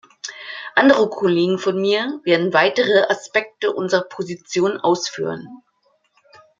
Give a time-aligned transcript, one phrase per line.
[0.73, 5.47] Andere Kollegen von mir werden weitere Aspekte unserer Position ausführen.